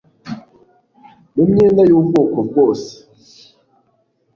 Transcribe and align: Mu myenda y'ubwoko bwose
Mu 1.35 1.43
myenda 1.51 1.81
y'ubwoko 1.89 2.37
bwose 2.47 2.89